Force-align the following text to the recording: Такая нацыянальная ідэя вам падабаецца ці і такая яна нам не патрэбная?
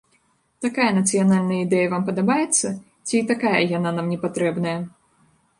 Такая 0.65 0.87
нацыянальная 0.99 1.59
ідэя 1.65 1.91
вам 1.93 2.07
падабаецца 2.09 2.67
ці 3.07 3.15
і 3.23 3.25
такая 3.33 3.55
яна 3.77 3.93
нам 3.99 4.05
не 4.15 4.19
патрэбная? 4.27 4.79